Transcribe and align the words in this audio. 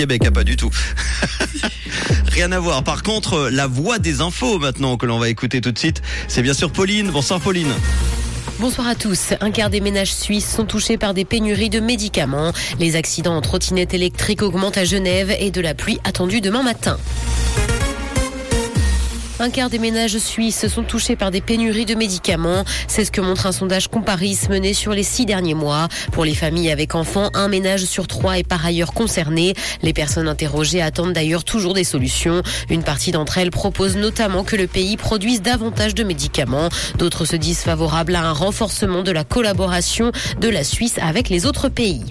Québec, 0.00 0.30
pas 0.32 0.44
du 0.44 0.54
tout. 0.54 0.70
Rien 2.28 2.52
à 2.52 2.60
voir. 2.60 2.84
Par 2.84 3.02
contre, 3.02 3.48
la 3.50 3.66
voix 3.66 3.98
des 3.98 4.20
infos 4.20 4.60
maintenant 4.60 4.96
que 4.96 5.06
l'on 5.06 5.18
va 5.18 5.28
écouter 5.28 5.60
tout 5.60 5.72
de 5.72 5.78
suite, 5.78 6.02
c'est 6.28 6.40
bien 6.40 6.54
sûr 6.54 6.70
Pauline. 6.70 7.10
Bonsoir 7.10 7.40
Pauline. 7.40 7.72
Bonsoir 8.60 8.86
à 8.86 8.94
tous. 8.94 9.34
Un 9.40 9.50
quart 9.50 9.70
des 9.70 9.80
ménages 9.80 10.14
suisses 10.14 10.48
sont 10.48 10.66
touchés 10.66 10.98
par 10.98 11.14
des 11.14 11.24
pénuries 11.24 11.68
de 11.68 11.80
médicaments. 11.80 12.52
Les 12.78 12.94
accidents 12.94 13.36
en 13.36 13.40
trottinette 13.40 13.92
électrique 13.92 14.42
augmentent 14.42 14.78
à 14.78 14.84
Genève 14.84 15.34
et 15.36 15.50
de 15.50 15.60
la 15.60 15.74
pluie 15.74 15.98
attendue 16.04 16.40
demain 16.40 16.62
matin. 16.62 16.96
Un 19.40 19.50
quart 19.50 19.70
des 19.70 19.78
ménages 19.78 20.18
suisses 20.18 20.66
sont 20.66 20.82
touchés 20.82 21.14
par 21.14 21.30
des 21.30 21.40
pénuries 21.40 21.84
de 21.84 21.94
médicaments. 21.94 22.64
C'est 22.88 23.04
ce 23.04 23.12
que 23.12 23.20
montre 23.20 23.46
un 23.46 23.52
sondage 23.52 23.86
Comparis 23.86 24.40
mené 24.50 24.74
sur 24.74 24.92
les 24.92 25.04
six 25.04 25.26
derniers 25.26 25.54
mois. 25.54 25.86
Pour 26.10 26.24
les 26.24 26.34
familles 26.34 26.72
avec 26.72 26.96
enfants, 26.96 27.30
un 27.34 27.46
ménage 27.46 27.84
sur 27.84 28.08
trois 28.08 28.38
est 28.38 28.46
par 28.46 28.66
ailleurs 28.66 28.92
concerné. 28.92 29.54
Les 29.82 29.92
personnes 29.92 30.26
interrogées 30.26 30.82
attendent 30.82 31.12
d'ailleurs 31.12 31.44
toujours 31.44 31.72
des 31.72 31.84
solutions. 31.84 32.42
Une 32.68 32.82
partie 32.82 33.12
d'entre 33.12 33.38
elles 33.38 33.52
proposent 33.52 33.96
notamment 33.96 34.42
que 34.42 34.56
le 34.56 34.66
pays 34.66 34.96
produise 34.96 35.40
davantage 35.40 35.94
de 35.94 36.02
médicaments. 36.02 36.68
D'autres 36.96 37.24
se 37.24 37.36
disent 37.36 37.62
favorables 37.62 38.16
à 38.16 38.24
un 38.24 38.32
renforcement 38.32 39.04
de 39.04 39.12
la 39.12 39.22
collaboration 39.22 40.10
de 40.40 40.48
la 40.48 40.64
Suisse 40.64 40.96
avec 41.00 41.28
les 41.28 41.46
autres 41.46 41.68
pays. 41.68 42.02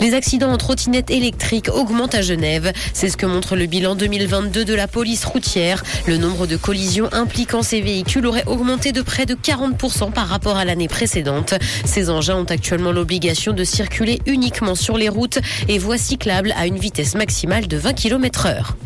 Les 0.00 0.14
accidents 0.14 0.52
en 0.52 0.58
trottinette 0.58 1.10
électrique 1.10 1.68
augmentent 1.72 2.14
à 2.14 2.22
Genève. 2.22 2.72
C'est 2.92 3.08
ce 3.08 3.16
que 3.16 3.26
montre 3.26 3.56
le 3.56 3.66
bilan 3.66 3.94
2022 3.94 4.64
de 4.64 4.74
la 4.74 4.88
police 4.88 5.24
routière. 5.24 5.82
Le 6.06 6.18
nombre 6.18 6.46
de 6.46 6.56
collisions 6.56 7.08
impliquant 7.12 7.62
ces 7.62 7.80
véhicules 7.80 8.26
aurait 8.26 8.46
augmenté 8.46 8.92
de 8.92 9.02
près 9.02 9.26
de 9.26 9.34
40% 9.34 10.12
par 10.12 10.28
rapport 10.28 10.56
à 10.56 10.64
l'année 10.64 10.88
précédente. 10.88 11.54
Ces 11.84 12.10
engins 12.10 12.36
ont 12.36 12.44
actuellement 12.44 12.92
l'obligation 12.92 13.52
de 13.52 13.64
circuler 13.64 14.20
uniquement 14.26 14.74
sur 14.74 14.98
les 14.98 15.08
routes 15.08 15.38
et 15.68 15.78
voies 15.78 15.98
cyclables 15.98 16.52
à 16.56 16.66
une 16.66 16.78
vitesse 16.78 17.14
maximale 17.14 17.66
de 17.66 17.76
20 17.76 17.94
km 17.94 18.46
heure. 18.46 18.76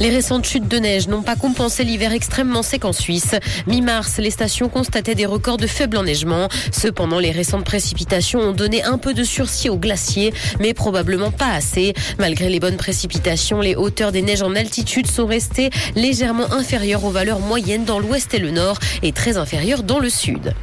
Les 0.00 0.10
récentes 0.10 0.46
chutes 0.46 0.68
de 0.68 0.78
neige 0.78 1.08
n'ont 1.08 1.22
pas 1.22 1.34
compensé 1.34 1.82
l'hiver 1.82 2.12
extrêmement 2.12 2.62
sec 2.62 2.84
en 2.84 2.92
Suisse. 2.92 3.34
Mi-mars, 3.66 4.18
les 4.18 4.30
stations 4.30 4.68
constataient 4.68 5.16
des 5.16 5.26
records 5.26 5.56
de 5.56 5.66
faible 5.66 5.96
enneigement. 5.96 6.48
Cependant, 6.70 7.18
les 7.18 7.32
récentes 7.32 7.64
précipitations 7.64 8.38
ont 8.38 8.52
donné 8.52 8.84
un 8.84 8.96
peu 8.96 9.12
de 9.12 9.24
sursis 9.24 9.68
aux 9.68 9.76
glaciers, 9.76 10.32
mais 10.60 10.74
probablement 10.74 11.30
pas 11.30 11.52
assez. 11.52 11.94
Malgré 12.18 12.48
les 12.48 12.60
bonnes 12.60 12.76
précipitations, 12.76 13.60
les 13.60 13.74
hauteurs 13.74 14.12
des 14.12 14.22
neiges 14.22 14.42
en 14.42 14.54
altitude 14.54 15.06
sont 15.06 15.26
restées 15.26 15.70
légèrement 15.94 16.52
inférieures 16.52 17.04
aux 17.04 17.10
valeurs 17.10 17.40
moyennes 17.40 17.84
dans 17.84 17.98
l'ouest 17.98 18.32
et 18.34 18.38
le 18.38 18.50
nord 18.50 18.78
et 19.02 19.12
très 19.12 19.36
inférieures 19.36 19.82
dans 19.82 19.98
le 19.98 20.10
sud. 20.10 20.54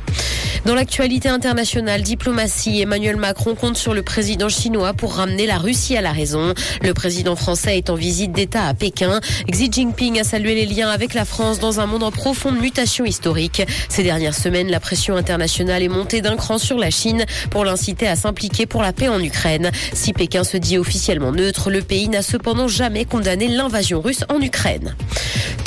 Dans 0.65 0.73
l'actualité 0.73 1.29
internationale, 1.29 2.01
diplomatie, 2.01 2.81
Emmanuel 2.81 3.17
Macron 3.17 3.53
compte 3.53 3.77
sur 3.77 3.93
le 3.93 4.01
président 4.01 4.49
chinois 4.49 4.93
pour 4.93 5.13
ramener 5.13 5.45
la 5.45 5.59
Russie 5.59 5.95
à 5.95 6.01
la 6.01 6.11
raison. 6.11 6.55
Le 6.81 6.91
président 6.95 7.35
français 7.35 7.77
est 7.77 7.91
en 7.91 7.95
visite 7.95 8.31
d'État 8.31 8.65
à 8.65 8.73
Pékin. 8.73 9.19
Xi 9.47 9.69
Jinping 9.71 10.19
a 10.19 10.23
salué 10.23 10.55
les 10.55 10.65
liens 10.65 10.89
avec 10.89 11.13
la 11.13 11.23
France 11.23 11.59
dans 11.59 11.79
un 11.79 11.85
monde 11.85 12.01
en 12.01 12.09
profonde 12.09 12.59
mutation 12.59 13.05
historique. 13.05 13.61
Ces 13.89 14.01
dernières 14.01 14.33
semaines, 14.33 14.71
la 14.71 14.79
pression 14.79 15.15
internationale 15.15 15.83
est 15.83 15.87
montée 15.87 16.21
d'un 16.21 16.35
cran 16.35 16.57
sur 16.57 16.79
la 16.79 16.89
Chine 16.89 17.25
pour 17.51 17.63
l'inciter 17.63 18.07
à 18.07 18.15
s'impliquer 18.15 18.65
pour 18.65 18.81
la 18.81 18.91
paix 18.91 19.07
en 19.07 19.21
Ukraine. 19.21 19.69
Si 19.93 20.13
Pékin 20.13 20.43
se 20.43 20.57
dit 20.57 20.79
officiellement 20.79 21.31
neutre, 21.31 21.69
le 21.69 21.83
pays 21.83 22.09
n'a 22.09 22.23
cependant 22.23 22.67
jamais 22.67 23.05
condamné 23.05 23.49
l'invasion 23.49 24.01
russe 24.01 24.23
en 24.29 24.41
Ukraine. 24.41 24.95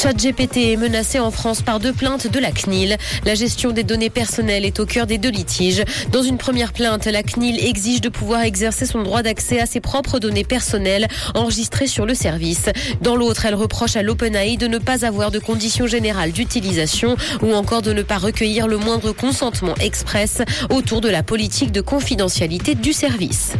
ChatGPT 0.01 0.73
est 0.73 0.77
menacé 0.77 1.19
en 1.19 1.31
France 1.31 1.63
par 1.63 1.81
deux 1.81 1.93
plaintes 1.93 2.31
de 2.31 2.39
la 2.39 2.53
CNIL. 2.53 2.97
La 3.25 3.35
gestion 3.35 3.73
des 3.73 3.83
données 3.83 4.11
personnelles 4.11 4.65
est 4.65 4.79
au 4.79 4.87
cœur 4.89 5.07
des 5.07 5.19
deux 5.19 5.31
litiges. 5.31 5.85
Dans 6.11 6.23
une 6.23 6.39
première 6.39 6.73
plainte, 6.73 7.07
la 7.07 7.23
CNIL 7.23 7.65
exige 7.65 8.01
de 8.01 8.09
pouvoir 8.09 8.43
exercer 8.43 8.87
son 8.87 9.03
droit 9.03 9.23
d'accès 9.23 9.61
à 9.61 9.67
ses 9.67 9.81
propres 9.81 10.19
données 10.19 10.43
personnelles 10.43 11.07
enregistrées 11.35 11.87
sur 11.87 12.07
le 12.07 12.15
service. 12.15 12.71
Dans 13.03 13.15
l'autre, 13.15 13.47
elle 13.47 13.55
reproche 13.55 13.95
à 13.95 14.03
l'OpenAI 14.03 14.57
de 14.57 14.67
ne 14.67 14.79
pas 14.79 15.05
avoir 15.05 15.31
de 15.31 15.39
conditions 15.39 15.87
générales 15.87 16.33
d'utilisation 16.33 17.17
ou 17.43 17.53
encore 17.53 17.83
de 17.83 17.93
ne 17.93 18.03
pas 18.03 18.19
recueillir 18.19 18.67
le 18.67 18.79
moindre 18.79 19.13
consentement 19.13 19.75
express 19.81 20.43
autour 20.71 21.01
de 21.01 21.09
la 21.09 21.23
politique 21.23 21.71
de 21.71 21.81
confidentialité 21.81 22.75
du 22.75 22.93
service. 22.93 23.53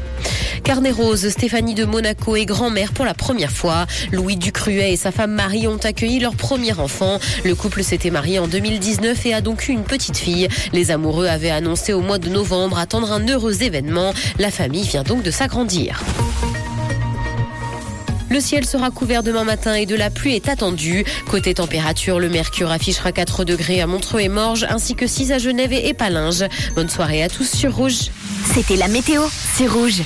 Carnet 0.65 0.91
Rose, 0.91 1.29
Stéphanie 1.29 1.75
de 1.75 1.85
Monaco 1.85 2.37
est 2.37 2.45
grand-mère 2.45 2.93
pour 2.93 3.05
la 3.05 3.15
première 3.15 3.51
fois. 3.51 3.87
Louis 4.13 4.37
Ducruet 4.37 4.93
et 4.93 4.97
sa 4.97 5.13
femme 5.13 5.33
Marie 5.33 5.67
ont 5.67 5.79
accueilli 5.79 6.19
leur 6.21 6.35
premier 6.35 6.79
enfant. 6.79 7.19
Le 7.45 7.55
couple 7.55 7.83
s'était 7.83 8.11
marié 8.11 8.39
en 8.39 8.49
2019 8.49 9.27
et 9.27 9.35
a 9.35 9.41
donc 9.41 9.69
eu 9.69 9.73
une 9.73 9.85
petite 9.85 10.17
fille. 10.17 10.49
Les 10.73 10.91
amoureux 10.91 11.27
avaient 11.27 11.51
annoncé 11.51 11.93
au 11.93 12.01
mois 12.01 12.19
de 12.19 12.29
novembre 12.29 12.79
attendre 12.79 13.13
un 13.13 13.27
heureux 13.27 13.63
événement. 13.63 14.13
La 14.39 14.51
famille 14.51 14.85
vient 14.85 15.03
donc 15.03 15.23
de 15.23 15.31
s'agrandir. 15.31 16.03
Le 18.31 18.41
ciel 18.41 18.67
sera 18.67 18.91
couvert 18.91 19.23
demain 19.23 19.45
matin 19.45 19.75
et 19.75 19.87
de 19.87 19.97
la 19.97 20.11
pluie 20.11 20.35
est 20.35 20.49
attendue. 20.49 21.05
Côté 21.31 21.55
température, 21.55 22.21
le 22.21 22.29
mercure 22.29 22.71
affichera 22.71 23.11
4 23.11 23.45
degrés 23.45 23.81
à 23.81 23.87
Montreux 23.87 24.21
et 24.21 24.29
Morges, 24.29 24.67
ainsi 24.69 24.95
que 24.95 25.07
6 25.07 25.33
à 25.33 25.39
Genève 25.39 25.73
et 25.73 25.95
Palinges. 25.95 26.45
Bonne 26.75 26.91
soirée 26.91 27.23
à 27.23 27.29
tous 27.29 27.51
sur 27.51 27.75
Rouge. 27.75 28.11
C'était 28.55 28.77
la 28.77 28.89
météo, 28.89 29.23
c'est 29.57 29.67
Rouge. 29.67 30.03